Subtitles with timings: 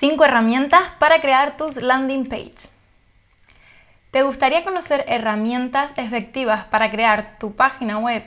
[0.00, 2.70] 5 herramientas para crear tus landing page.
[4.10, 8.24] ¿Te gustaría conocer herramientas efectivas para crear tu página web?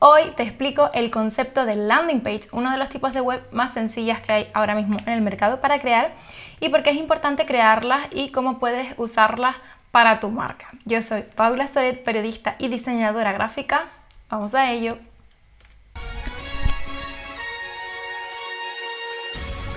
[0.00, 3.74] Hoy te explico el concepto de landing page, uno de los tipos de web más
[3.74, 6.14] sencillas que hay ahora mismo en el mercado para crear
[6.58, 9.54] y por qué es importante crearlas y cómo puedes usarlas
[9.92, 10.66] para tu marca.
[10.84, 13.84] Yo soy Paula Soret, periodista y diseñadora gráfica.
[14.28, 14.98] Vamos a ello.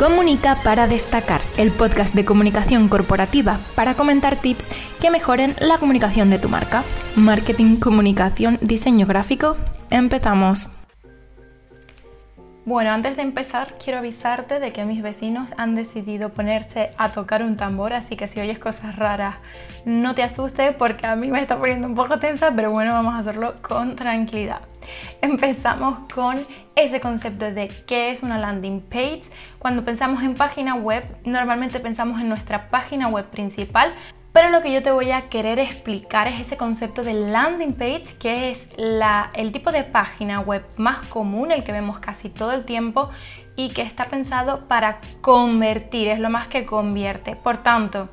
[0.02, 4.68] Comunica para destacar, el podcast de comunicación corporativa para comentar tips
[5.00, 6.84] que mejoren la comunicación de tu marca.
[7.16, 9.58] Marketing, comunicación, diseño gráfico.
[9.92, 10.81] Empezamos.
[12.64, 17.42] Bueno, antes de empezar quiero avisarte de que mis vecinos han decidido ponerse a tocar
[17.42, 19.38] un tambor, así que si oyes cosas raras
[19.84, 23.16] no te asustes porque a mí me está poniendo un poco tensa, pero bueno, vamos
[23.16, 24.62] a hacerlo con tranquilidad.
[25.24, 26.38] Empezamos con
[26.76, 29.24] ese concepto de qué es una landing page.
[29.58, 33.96] Cuando pensamos en página web, normalmente pensamos en nuestra página web principal,
[34.34, 38.18] pero lo que yo te voy a querer explicar es ese concepto de landing page,
[38.20, 38.70] que es
[39.34, 43.10] el tipo de página web más común, el que vemos casi todo el tiempo
[43.56, 47.36] y que está pensado para convertir, es lo más que convierte.
[47.36, 48.10] Por tanto,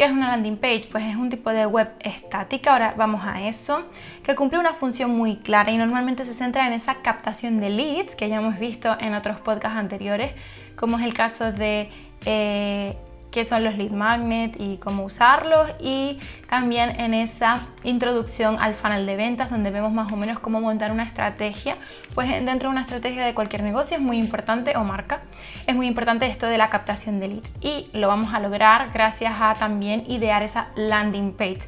[0.00, 0.88] ¿Qué es una landing page?
[0.90, 3.82] Pues es un tipo de web estática, ahora vamos a eso,
[4.22, 8.16] que cumple una función muy clara y normalmente se centra en esa captación de leads
[8.16, 10.32] que ya hemos visto en otros podcasts anteriores,
[10.74, 11.90] como es el caso de
[12.24, 12.96] eh,
[13.30, 19.06] qué son los lead magnet y cómo usarlos y también en esa introducción al funnel
[19.06, 21.76] de ventas donde vemos más o menos cómo montar una estrategia
[22.14, 25.20] pues dentro de una estrategia de cualquier negocio es muy importante o marca
[25.66, 29.34] es muy importante esto de la captación de leads y lo vamos a lograr gracias
[29.40, 31.60] a también idear esa landing page.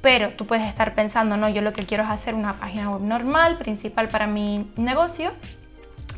[0.00, 3.02] Pero tú puedes estar pensando no yo lo que quiero es hacer una página web
[3.02, 5.32] normal principal para mi negocio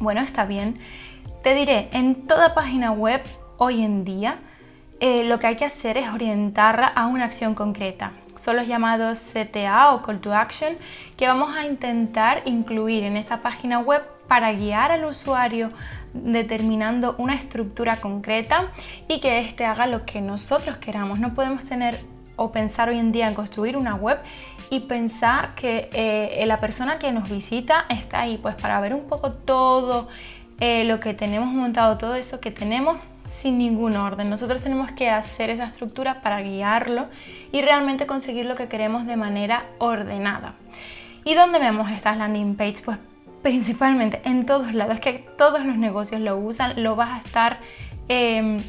[0.00, 0.78] bueno está bien.
[1.42, 3.22] Te diré en toda página web
[3.58, 4.38] hoy en día
[5.00, 8.12] eh, lo que hay que hacer es orientarla a una acción concreta.
[8.36, 10.76] Son los llamados CTA o Call to Action
[11.16, 15.72] que vamos a intentar incluir en esa página web para guiar al usuario
[16.12, 18.72] determinando una estructura concreta
[19.08, 21.18] y que éste haga lo que nosotros queramos.
[21.18, 21.98] No podemos tener
[22.36, 24.18] o pensar hoy en día en construir una web
[24.70, 29.05] y pensar que eh, la persona que nos visita está ahí pues para ver un
[29.08, 30.08] poco todo
[30.60, 32.98] eh, lo que tenemos montado, todo eso que tenemos
[33.30, 34.29] sin ningún orden.
[34.29, 37.08] Nosotros tenemos que hacer esa estructura para guiarlo
[37.52, 40.55] y realmente conseguir lo que queremos de manera ordenada.
[41.24, 42.83] ¿Y dónde vemos estas landing pages?
[42.83, 42.98] Pues
[43.42, 47.58] principalmente en todos lados, es que todos los negocios lo usan, lo vas a estar
[48.08, 48.63] em,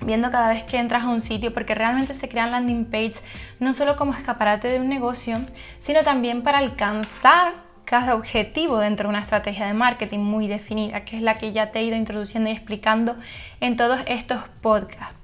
[0.00, 3.24] viendo cada vez que entras a un sitio porque realmente se crean landing pages
[3.60, 5.40] no solo como escaparate de un negocio,
[5.80, 11.16] sino también para alcanzar cada objetivo dentro de una estrategia de marketing muy definida, que
[11.16, 13.16] es la que ya te he ido introduciendo y explicando
[13.60, 15.14] en todos estos podcasts.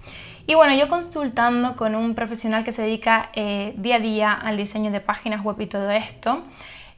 [0.47, 4.57] Y bueno, yo consultando con un profesional que se dedica eh, día a día al
[4.57, 6.45] diseño de páginas web y todo esto,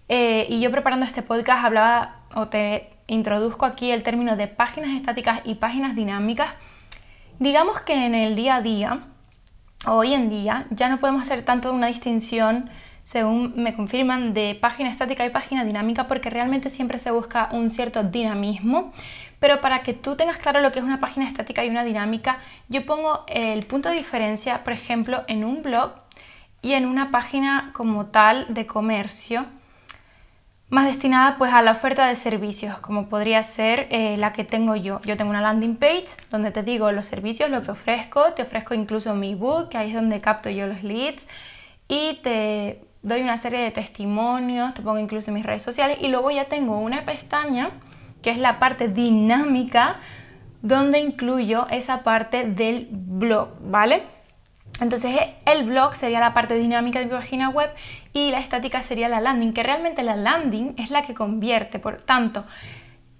[0.08, 4.91] eh, y yo preparando este podcast hablaba o te introduzco aquí el término de páginas
[4.91, 6.48] estáticas y páginas dinámicas.
[7.38, 9.00] Digamos que en el día a día,
[9.86, 12.70] hoy en día, ya no podemos hacer tanto una distinción
[13.04, 17.70] según me confirman, de página estática y página dinámica porque realmente siempre se busca un
[17.70, 18.92] cierto dinamismo.
[19.38, 22.38] Pero para que tú tengas claro lo que es una página estática y una dinámica,
[22.69, 25.93] yo pongo el punto de diferencia, por ejemplo, en un blog
[26.62, 29.44] y en una página como tal de comercio
[30.70, 34.75] más destinada pues a la oferta de servicios, como podría ser eh, la que tengo
[34.76, 35.00] yo.
[35.04, 38.75] Yo tengo una landing page donde te digo los servicios, lo que ofrezco, te ofrezco
[38.75, 41.26] incluso mi book, que ahí es donde capto yo los leads,
[41.87, 46.31] y te doy una serie de testimonios, te pongo incluso mis redes sociales y luego
[46.31, 47.70] ya tengo una pestaña
[48.22, 49.97] que es la parte dinámica
[50.62, 54.04] donde incluyo esa parte del blog, ¿vale?
[54.81, 55.14] Entonces
[55.44, 57.70] el blog sería la parte dinámica de mi página web
[58.14, 61.78] y la estática sería la landing, que realmente la landing es la que convierte.
[61.78, 62.47] Por tanto,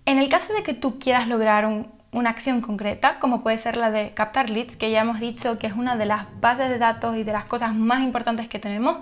[0.07, 1.69] en el caso de que tú quieras lograr
[2.11, 5.67] una acción concreta, como puede ser la de captar leads, que ya hemos dicho que
[5.67, 8.99] es una de las bases de datos y de las cosas más importantes que tenemos,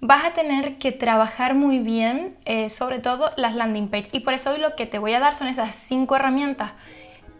[0.00, 4.08] vas a tener que trabajar muy bien, eh, sobre todo las landing page.
[4.12, 6.72] Y por eso hoy lo que te voy a dar son esas cinco herramientas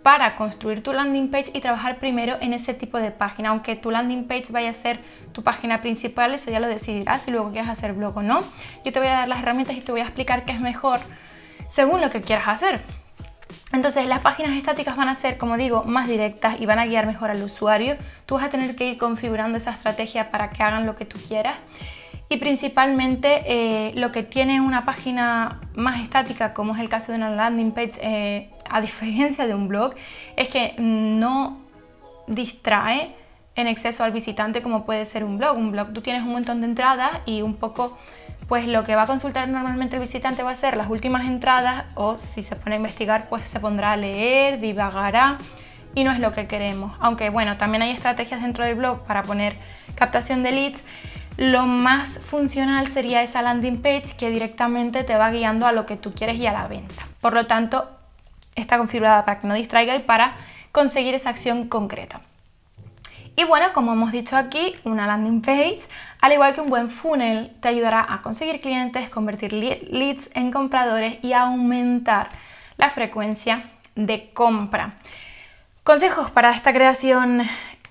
[0.02, 3.50] para construir tu landing page y trabajar primero en ese tipo de página.
[3.50, 5.00] Aunque tu landing page vaya a ser
[5.32, 8.42] tu página principal, eso ya lo decidirás si luego quieres hacer blog o no.
[8.84, 11.00] Yo te voy a dar las herramientas y te voy a explicar qué es mejor
[11.68, 12.80] según lo que quieras hacer.
[13.72, 17.06] Entonces las páginas estáticas van a ser, como digo, más directas y van a guiar
[17.06, 17.96] mejor al usuario.
[18.26, 21.18] Tú vas a tener que ir configurando esa estrategia para que hagan lo que tú
[21.18, 21.56] quieras
[22.32, 27.18] y principalmente eh, lo que tiene una página más estática, como es el caso de
[27.18, 29.94] una landing page, eh, a diferencia de un blog,
[30.36, 31.58] es que no
[32.28, 33.16] distrae
[33.56, 35.56] en exceso al visitante como puede ser un blog.
[35.56, 37.98] Un blog tú tienes un montón de entradas y un poco
[38.46, 41.84] pues lo que va a consultar normalmente el visitante va a ser las últimas entradas
[41.96, 45.38] o si se pone a investigar pues se pondrá a leer, divagará
[45.96, 46.96] y no es lo que queremos.
[47.00, 49.56] Aunque bueno, también hay estrategias dentro del blog para poner
[49.96, 50.84] captación de leads.
[51.40, 55.96] Lo más funcional sería esa landing page que directamente te va guiando a lo que
[55.96, 57.06] tú quieres y a la venta.
[57.22, 57.88] Por lo tanto,
[58.56, 60.34] está configurada para que no distraiga y para
[60.70, 62.20] conseguir esa acción concreta.
[63.36, 65.80] Y bueno, como hemos dicho aquí, una landing page,
[66.20, 71.24] al igual que un buen funnel, te ayudará a conseguir clientes, convertir leads en compradores
[71.24, 72.28] y aumentar
[72.76, 73.64] la frecuencia
[73.94, 74.96] de compra.
[75.84, 77.40] Consejos para esta creación,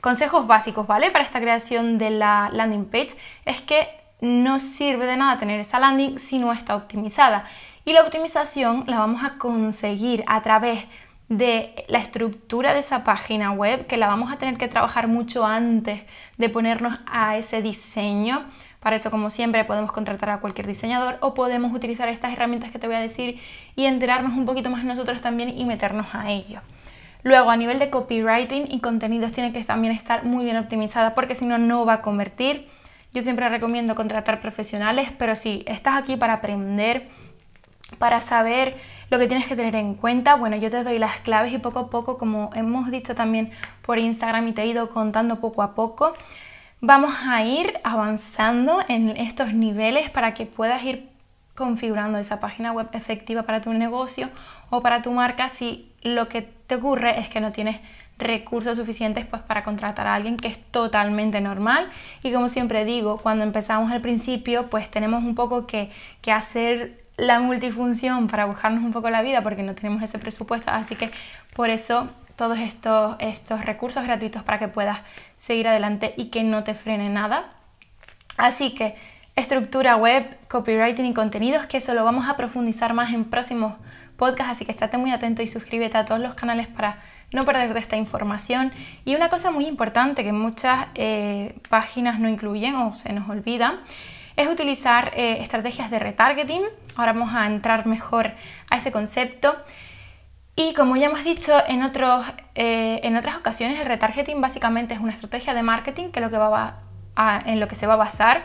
[0.01, 1.11] consejos básicos, ¿vale?
[1.11, 3.11] Para esta creación de la landing page
[3.45, 3.87] es que
[4.21, 7.45] no sirve de nada tener esa landing si no está optimizada.
[7.85, 10.85] Y la optimización la vamos a conseguir a través
[11.29, 15.45] de la estructura de esa página web, que la vamos a tener que trabajar mucho
[15.45, 16.01] antes
[16.37, 18.45] de ponernos a ese diseño.
[18.79, 22.79] Para eso, como siempre, podemos contratar a cualquier diseñador o podemos utilizar estas herramientas que
[22.79, 23.39] te voy a decir
[23.75, 26.61] y enterarnos un poquito más nosotros también y meternos a ello.
[27.24, 31.36] Luego, a nivel de copywriting y contenidos, tiene que también estar muy bien optimizada porque
[31.36, 32.68] si no, no va a convertir.
[33.13, 37.10] Yo siempre recomiendo contratar profesionales, pero si estás aquí para aprender,
[37.98, 38.77] para saber
[39.10, 41.80] lo que tienes que tener en cuenta, bueno, yo te doy las claves y poco
[41.80, 43.51] a poco, como hemos dicho también
[43.81, 46.13] por Instagram y te he ido contando poco a poco,
[46.80, 51.10] vamos a ir avanzando en estos niveles para que puedas ir
[51.59, 54.29] configurando esa página web efectiva para tu negocio
[54.71, 57.79] o para tu marca si lo que te ocurre es que no tienes
[58.17, 61.89] recursos suficientes pues para contratar a alguien que es totalmente normal
[62.23, 65.91] y como siempre digo cuando empezamos al principio pues tenemos un poco que,
[66.21, 70.71] que hacer la multifunción para buscarnos un poco la vida porque no tenemos ese presupuesto,
[70.71, 71.11] así que
[71.53, 75.00] por eso todos estos, estos recursos gratuitos para que puedas
[75.38, 77.51] seguir adelante y que no te frene nada.
[78.38, 78.95] Así que
[79.39, 83.74] estructura web, copywriting y contenidos, que eso lo vamos a profundizar más en próximos
[84.18, 87.00] podcasts, así que estate muy atento y suscríbete a todos los canales para
[87.31, 88.71] no perderte esta información.
[89.06, 93.80] Y una cosa muy importante que muchas eh, páginas no incluyen o se nos olvida
[94.36, 96.63] es utilizar eh, estrategias de retargeting.
[96.95, 98.31] Ahora vamos a entrar mejor
[98.69, 99.56] a ese concepto.
[100.56, 102.25] Y como ya hemos dicho en, otros,
[102.56, 106.38] eh, en otras ocasiones, el retargeting básicamente es una estrategia de marketing que, lo que
[106.38, 106.81] va
[107.45, 108.42] en lo que se va a basar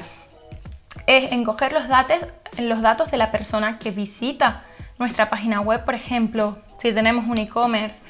[1.07, 2.19] es en coger los datos,
[2.59, 4.65] los datos de la persona que visita
[4.99, 5.85] nuestra página web.
[5.85, 8.03] Por ejemplo, si tenemos un e-commerce,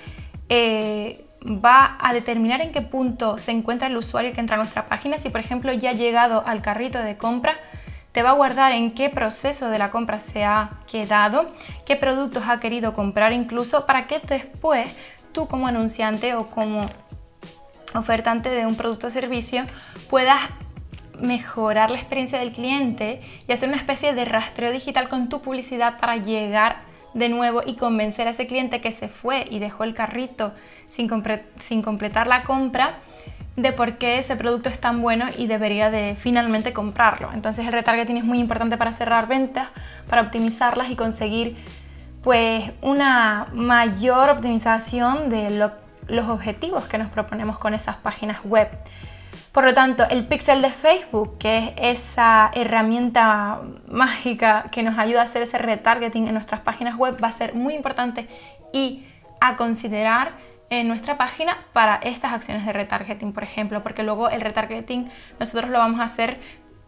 [0.48, 4.86] eh, va a determinar en qué punto se encuentra el usuario que entra a nuestra
[4.86, 5.18] página.
[5.18, 7.56] Si por ejemplo ya ha llegado al carrito de compra,
[8.12, 11.52] te va a guardar en qué proceso de la compra se ha quedado,
[11.84, 14.86] qué productos ha querido comprar incluso, para que después
[15.32, 16.86] tú como anunciante o como
[17.94, 19.64] ofertante de un producto o servicio
[20.08, 20.40] puedas
[21.20, 25.98] mejorar la experiencia del cliente y hacer una especie de rastreo digital con tu publicidad
[25.98, 26.82] para llegar
[27.14, 30.52] de nuevo y convencer a ese cliente que se fue y dejó el carrito
[30.88, 31.10] sin,
[31.60, 32.96] sin completar la compra
[33.56, 37.30] de por qué ese producto es tan bueno y debería de finalmente comprarlo.
[37.32, 39.68] Entonces el retargeting es muy importante para cerrar ventas,
[40.08, 41.56] para optimizarlas y conseguir
[42.22, 45.50] pues una mayor optimización de
[46.08, 48.68] los objetivos que nos proponemos con esas páginas web.
[49.54, 55.20] Por lo tanto, el pixel de Facebook, que es esa herramienta mágica que nos ayuda
[55.20, 58.26] a hacer ese retargeting en nuestras páginas web, va a ser muy importante
[58.72, 59.06] y
[59.40, 60.32] a considerar
[60.70, 65.08] en nuestra página para estas acciones de retargeting, por ejemplo, porque luego el retargeting
[65.38, 66.40] nosotros lo vamos a hacer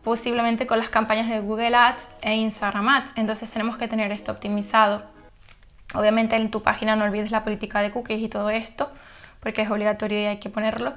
[0.02, 4.32] posiblemente con las campañas de Google Ads e Instagram Ads, entonces tenemos que tener esto
[4.32, 5.04] optimizado.
[5.94, 8.90] Obviamente en tu página no olvides la política de cookies y todo esto,
[9.38, 10.94] porque es obligatorio y hay que ponerlo.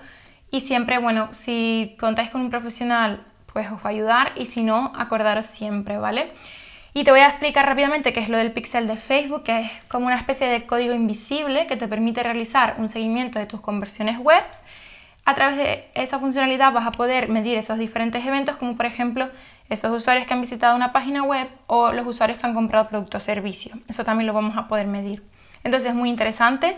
[0.51, 4.63] Y siempre, bueno, si contáis con un profesional, pues os va a ayudar y si
[4.63, 6.31] no, acordaros siempre, ¿vale?
[6.93, 9.71] Y te voy a explicar rápidamente qué es lo del pixel de Facebook, que es
[9.87, 14.17] como una especie de código invisible que te permite realizar un seguimiento de tus conversiones
[14.17, 14.43] web.
[15.23, 19.29] A través de esa funcionalidad vas a poder medir esos diferentes eventos, como por ejemplo
[19.69, 23.17] esos usuarios que han visitado una página web o los usuarios que han comprado producto
[23.17, 23.75] o servicio.
[23.87, 25.21] Eso también lo vamos a poder medir.
[25.63, 26.77] Entonces es muy interesante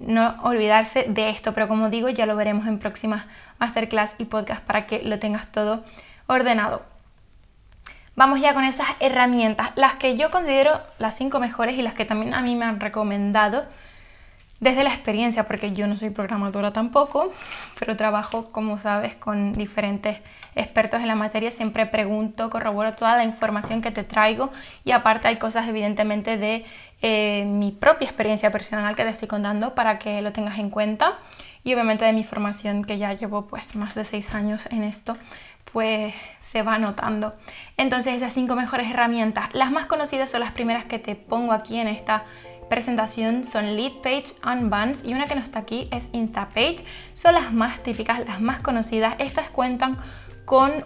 [0.00, 3.26] no olvidarse de esto, pero como digo, ya lo veremos en próximas
[3.58, 5.84] masterclass y podcast para que lo tengas todo
[6.26, 6.82] ordenado.
[8.16, 12.04] Vamos ya con esas herramientas, las que yo considero las cinco mejores y las que
[12.04, 13.64] también a mí me han recomendado
[14.60, 17.32] desde la experiencia, porque yo no soy programadora tampoco,
[17.78, 20.18] pero trabajo, como sabes, con diferentes
[20.56, 24.50] expertos en la materia, siempre pregunto, corroboro toda la información que te traigo
[24.84, 26.64] y aparte hay cosas evidentemente de
[27.00, 31.18] eh, mi propia experiencia personal que te estoy contando para que lo tengas en cuenta
[31.62, 35.16] y obviamente de mi formación que ya llevo pues más de seis años en esto,
[35.72, 37.34] pues se va notando.
[37.76, 41.78] Entonces esas cinco mejores herramientas, las más conocidas son las primeras que te pongo aquí
[41.78, 42.24] en esta
[42.68, 46.84] presentación son Lead Page, Unbuns y una que no está aquí es Instapage.
[47.14, 49.14] Son las más típicas, las más conocidas.
[49.18, 49.96] Estas cuentan
[50.44, 50.84] con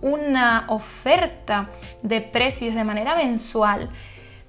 [0.00, 1.70] una oferta
[2.02, 3.90] de precios de manera mensual.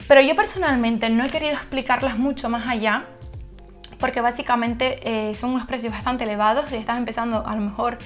[0.07, 3.05] Pero yo personalmente no he querido explicarlas mucho más allá
[3.99, 6.69] porque básicamente eh, son unos precios bastante elevados.
[6.69, 7.97] Si estás empezando a lo mejor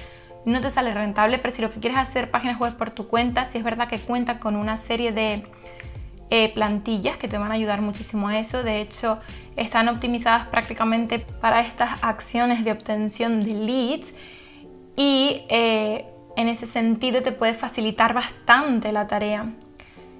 [0.44, 3.08] no te sale rentable, pero si lo que quieres es hacer páginas web por tu
[3.08, 5.44] cuenta, si es verdad que cuenta con una serie de
[6.30, 8.62] eh, plantillas que te van a ayudar muchísimo a eso.
[8.62, 9.18] De hecho,
[9.56, 14.14] están optimizadas prácticamente para estas acciones de obtención de leads
[14.96, 16.06] y eh,
[16.36, 19.46] en ese sentido te puede facilitar bastante la tarea.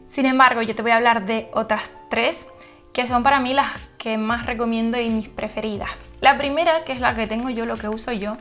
[0.08, 2.48] Sin embargo, yo te voy a hablar de otras tres
[2.92, 5.90] que son para mí las que más recomiendo y mis preferidas.
[6.20, 8.36] La primera, que es la que tengo yo, lo que uso yo,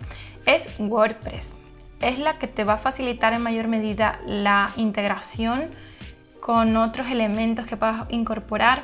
[0.45, 1.55] es WordPress.
[2.01, 5.69] Es la que te va a facilitar en mayor medida la integración
[6.39, 8.83] con otros elementos que puedas incorporar.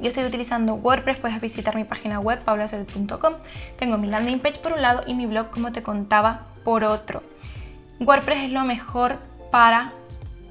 [0.00, 3.34] Yo estoy utilizando WordPress, puedes visitar mi página web paulasel.com.
[3.78, 7.22] Tengo mi landing page por un lado y mi blog, como te contaba, por otro.
[8.00, 9.18] WordPress es lo mejor
[9.50, 9.92] para,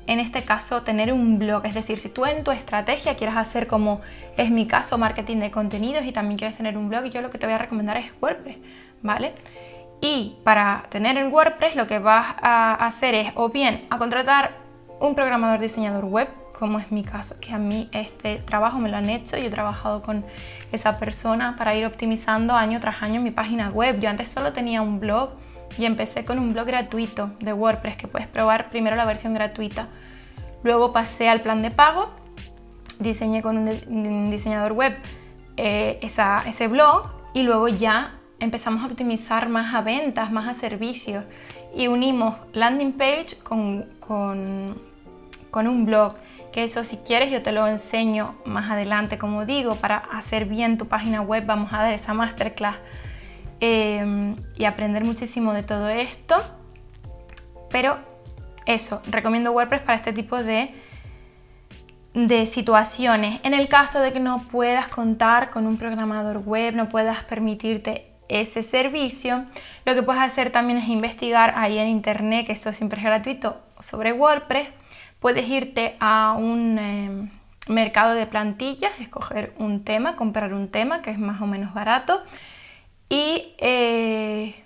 [0.06, 1.66] en este caso, tener un blog.
[1.66, 4.02] Es decir, si tú en tu estrategia quieres hacer como
[4.38, 7.40] es mi caso, marketing de contenidos y también quieres tener un blog, yo lo que
[7.40, 8.58] te voy a recomendar es WordPress,
[9.02, 9.34] ¿vale?
[10.00, 14.69] Y para tener el WordPress lo que vas a hacer es o bien a contratar
[15.00, 16.28] un programador diseñador web,
[16.58, 19.50] como es mi caso, que a mí este trabajo me lo han hecho, yo he
[19.50, 20.26] trabajado con
[20.72, 24.00] esa persona para ir optimizando año tras año mi página web.
[24.02, 25.32] Yo antes solo tenía un blog
[25.78, 29.88] y empecé con un blog gratuito de WordPress que puedes probar primero la versión gratuita.
[30.64, 32.10] Luego pasé al plan de pago,
[33.00, 34.98] diseñé con un, diseñador web
[35.56, 41.24] eh, ese blog y luego ya empezamos a optimizar más a ventas, más a servicios
[41.74, 44.89] y unimos landing page con, con
[45.52, 46.16] con un blog,
[46.52, 50.78] que eso si quieres yo te lo enseño más adelante, como digo, para hacer bien
[50.78, 52.76] tu página web vamos a dar esa masterclass
[53.60, 56.42] em, y aprender muchísimo de todo esto.
[57.70, 57.98] Pero
[58.66, 60.74] eso, recomiendo WordPress para este tipo de,
[62.14, 63.40] de situaciones.
[63.44, 68.08] En el caso de que no puedas contar con un programador web, no puedas permitirte
[68.28, 69.46] ese servicio,
[69.86, 73.60] lo que puedes hacer también es investigar ahí en internet, que esto siempre es gratuito,
[73.80, 74.68] sobre WordPress
[75.20, 77.30] Puedes irte a un em,
[77.68, 82.24] mercado de plantillas, escoger un tema, comprar un tema que es más o menos barato
[83.10, 84.64] y eh,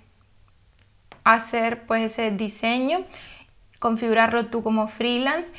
[1.24, 3.06] hacer pues ese diseño,
[3.80, 5.52] configurarlo tú como freelance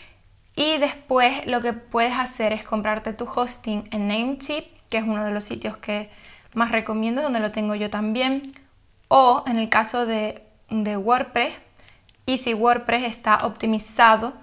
[0.57, 5.25] y después lo que puedes hacer es comprarte tu hosting en Namecheap, que es uno
[5.25, 6.11] de los sitios que
[6.55, 8.53] más recomiendo, donde lo tengo yo también,
[9.09, 11.55] o en el caso de, de WordPress,
[12.27, 14.35] y si WordPress está optimizado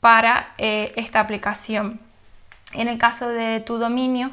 [0.00, 2.00] para eh, esta aplicación.
[2.72, 4.30] En el caso de tu dominio,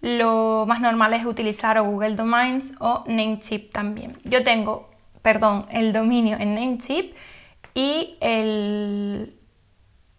[0.00, 4.18] lo más normal es utilizar Google Domains o Namecheap también.
[4.24, 4.90] Yo tengo,
[5.22, 7.06] perdón, el dominio en Namecheap
[7.74, 9.34] y el,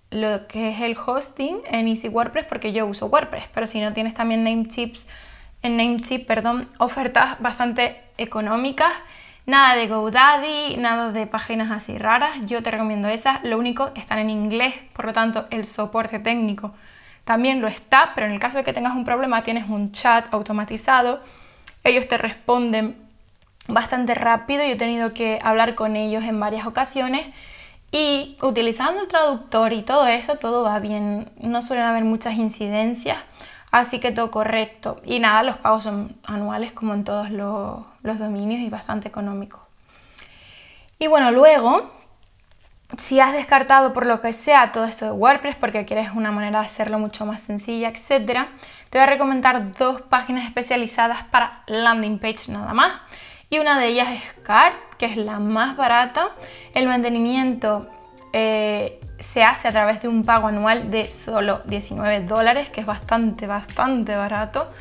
[0.10, 3.94] lo que es el hosting en Easy WordPress porque yo uso WordPress, pero si no
[3.94, 5.08] tienes también Namecheaps,
[5.64, 8.94] en Namecheap, perdón, ofertas bastante económicas
[9.48, 13.42] Nada de GoDaddy, nada de páginas así raras, yo te recomiendo esas.
[13.46, 16.74] Lo único, están en inglés, por lo tanto el soporte técnico
[17.24, 20.26] también lo está, pero en el caso de que tengas un problema tienes un chat
[20.34, 21.22] automatizado,
[21.86, 22.98] ellos te responden
[23.70, 27.26] bastante rápido, yo he tenido que hablar con ellos en varias ocasiones.
[27.90, 33.20] Y utilizando el traductor y todo eso, todo va bien, no suelen haber muchas incidencias.
[33.72, 35.02] Así que todo correcto.
[35.06, 39.62] Y nada, los pagos son anuales como en todos los, dominios y bastante económicos.
[41.00, 41.92] Y bueno, luego,
[42.98, 46.62] si has descartado por lo que sea todo esto de WordPress porque quieres una manera
[46.62, 48.48] de hacerlo mucho más sencilla, etc.,
[48.90, 52.94] te voy a recomendar dos páginas especializadas para landing page nada más.
[53.50, 56.32] Y una de ellas es Cart, que es la más barata.
[56.74, 57.88] El mantenimiento
[58.34, 62.88] eh, se hace a través de un pago anual de solo 19 dólares, que es
[62.88, 64.72] bastante, bastante barato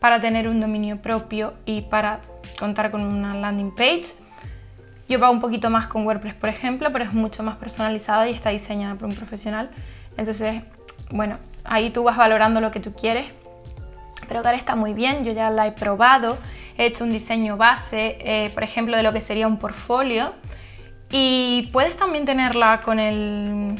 [0.00, 2.20] para tener un dominio propio y para
[2.58, 4.14] contar con una landing page.
[5.08, 8.32] Yo pago un poquito más con WordPress, por ejemplo, pero es mucho más personalizada y
[8.32, 9.70] está diseñada por un profesional.
[10.16, 10.62] Entonces,
[11.10, 13.26] bueno, ahí tú vas valorando lo que tú quieres.
[14.26, 16.38] Pero ahora está muy bien, yo ya la he probado,
[16.78, 20.32] he hecho un diseño base, eh, por ejemplo, de lo que sería un portfolio
[21.12, 23.76] y puedes también tenerla con el,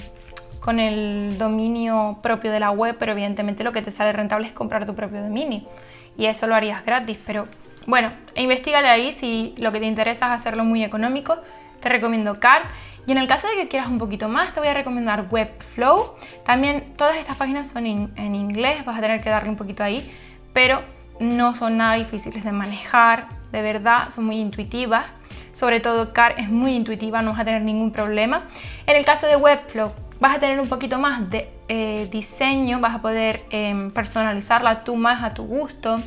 [0.60, 4.52] con el dominio propio de la web, pero evidentemente lo que te sale rentable es
[4.52, 5.62] comprar tu propio dominio.
[6.16, 7.48] Y eso lo harías gratis, pero
[7.86, 11.38] Bueno, investigale ahí si lo que te interesa es hacerlo muy económico.
[11.80, 12.62] Te recomiendo Card.
[13.06, 16.14] Y en el caso de que quieras un poquito más, te voy a recomendar Webflow.
[16.44, 20.12] También todas estas páginas son en inglés, vas a tener que darle un poquito ahí,
[20.52, 20.82] pero
[21.18, 25.06] no son nada difíciles de manejar, de verdad, son muy intuitivas.
[25.52, 28.44] Sobre todo Car es muy intuitiva, no vas a tener ningún problema.
[28.86, 32.94] En el caso de Webflow, vas a tener un poquito más de eh, diseño, vas
[32.94, 36.00] a poder em, personalizarla tú más a tu gusto.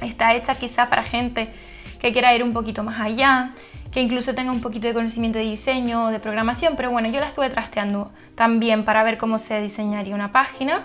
[0.00, 1.52] Está hecha quizá para gente
[2.00, 3.52] que quiera ir un poquito más allá,
[3.92, 7.20] que incluso tenga un poquito de conocimiento de diseño o de programación, pero bueno, yo
[7.20, 10.84] la estuve trasteando también para ver cómo se diseñaría una página.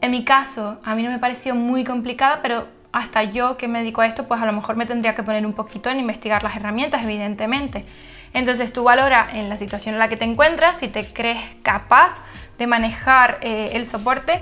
[0.00, 3.80] En mi caso, a mí no me pareció muy complicada, pero hasta yo que me
[3.80, 6.42] dedico a esto, pues a lo mejor me tendría que poner un poquito en investigar
[6.42, 7.84] las herramientas, evidentemente.
[8.32, 12.14] Entonces tú valora en la situación en la que te encuentras, si te crees capaz
[12.56, 14.40] de manejar eh, el soporte,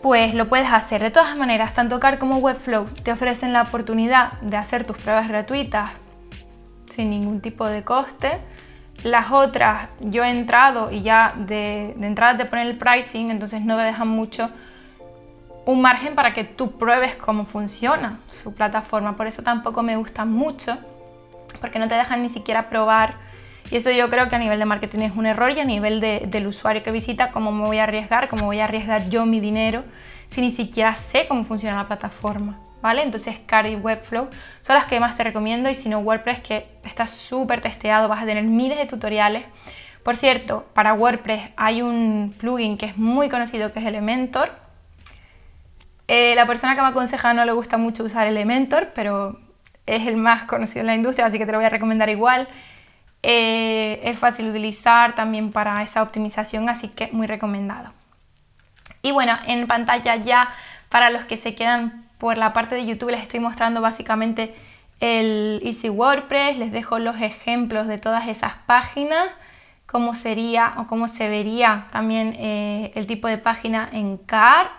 [0.00, 1.02] pues lo puedes hacer.
[1.02, 5.28] De todas maneras, tanto CAR como Webflow te ofrecen la oportunidad de hacer tus pruebas
[5.28, 5.90] gratuitas
[6.90, 8.38] sin ningún tipo de coste.
[9.02, 13.60] Las otras, yo he entrado y ya de, de entrada te ponen el pricing, entonces
[13.60, 14.48] no te dejan mucho
[15.66, 19.16] un margen para que tú pruebes cómo funciona su plataforma.
[19.16, 20.78] Por eso tampoco me gusta mucho,
[21.60, 23.14] porque no te dejan ni siquiera probar.
[23.70, 26.00] Y eso yo creo que a nivel de marketing es un error y a nivel
[26.00, 29.40] del usuario que visita, cómo me voy a arriesgar, cómo voy a arriesgar yo mi
[29.40, 29.84] dinero
[30.28, 32.58] si ni siquiera sé cómo funciona la plataforma.
[32.82, 33.02] ¿Vale?
[33.02, 34.30] Entonces Card y Webflow
[34.62, 38.22] son las que más te recomiendo y si no WordPress que está súper testeado, vas
[38.22, 39.44] a tener miles de tutoriales.
[40.02, 44.52] Por cierto, para WordPress hay un plugin que es muy conocido que es Elementor,
[46.12, 49.38] eh, la persona que me aconseja no le gusta mucho usar Elementor, pero
[49.86, 52.48] es el más conocido en la industria, así que te lo voy a recomendar igual.
[53.22, 57.92] Eh, es fácil de utilizar también para esa optimización, así que muy recomendado.
[59.02, 60.52] Y bueno, en pantalla ya
[60.88, 64.52] para los que se quedan por la parte de YouTube les estoy mostrando básicamente
[64.98, 69.28] el Easy WordPress, les dejo los ejemplos de todas esas páginas,
[69.86, 74.70] cómo sería o cómo se vería también eh, el tipo de página en Card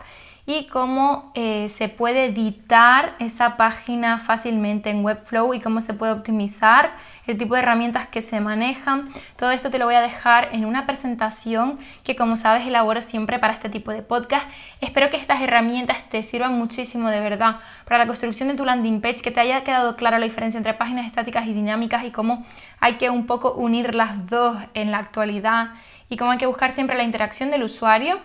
[0.46, 6.14] y cómo eh, se puede editar esa página fácilmente en Webflow y cómo se puede
[6.14, 6.92] optimizar
[7.28, 9.10] el tipo de herramientas que se manejan.
[9.38, 13.40] Todo esto te lo voy a dejar en una presentación que como sabes elaboro siempre
[13.40, 14.46] para este tipo de podcast.
[14.82, 19.02] Espero que estas herramientas te sirvan muchísimo de verdad para la construcción de tu landing
[19.02, 22.46] page, que te haya quedado clara la diferencia entre páginas estáticas y dinámicas y cómo
[22.80, 25.74] hay que un poco unir las dos en la actualidad
[26.10, 28.20] y cómo hay que buscar siempre la interacción del usuario.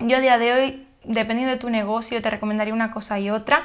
[0.00, 3.62] Yo a día de hoy dependiendo de tu negocio, te recomendaría una cosa y otra.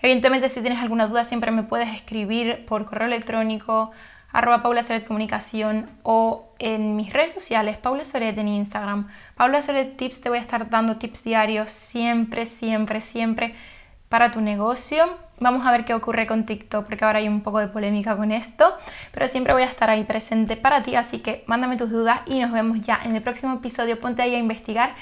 [0.00, 3.92] Evidentemente, si tienes alguna duda, siempre me puedes escribir por correo electrónico,
[4.32, 9.08] arroba Paula Soret Comunicación o en mis redes sociales, Paula Soret en Instagram.
[9.34, 13.54] Paula Soret Tips, te voy a estar dando tips diarios siempre, siempre, siempre
[14.08, 15.04] para tu negocio.
[15.38, 18.32] Vamos a ver qué ocurre con TikTok, porque ahora hay un poco de polémica con
[18.32, 18.74] esto,
[19.12, 22.40] pero siempre voy a estar ahí presente para ti, así que mándame tus dudas y
[22.40, 24.00] nos vemos ya en el próximo episodio.
[24.00, 24.94] Ponte ahí a investigar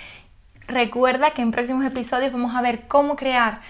[0.66, 3.61] Recuerda que en próximos episodios vamos a ver cómo crear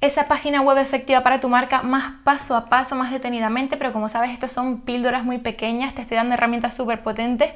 [0.00, 4.08] esa página web efectiva para tu marca más paso a paso, más detenidamente, pero como
[4.08, 7.52] sabes, estos son píldoras muy pequeñas, te estoy dando herramientas súper potentes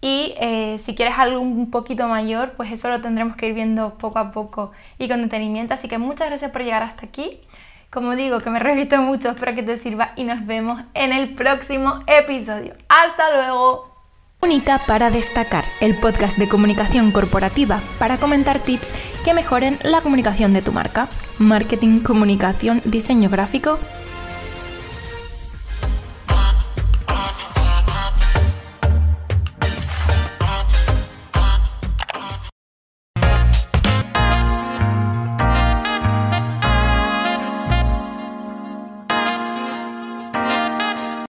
[0.00, 3.94] y eh, si quieres algo un poquito mayor, pues eso lo tendremos que ir viendo
[3.96, 5.72] poco a poco y con detenimiento.
[5.72, 7.40] Así que muchas gracias por llegar hasta aquí.
[7.88, 11.32] Como digo, que me repito mucho, espero que te sirva y nos vemos en el
[11.32, 12.74] próximo episodio.
[12.86, 13.93] ¡Hasta luego!
[14.44, 18.92] Única para destacar, el podcast de comunicación corporativa para comentar tips
[19.24, 21.08] que mejoren la comunicación de tu marca.
[21.38, 23.78] Marketing, comunicación, diseño gráfico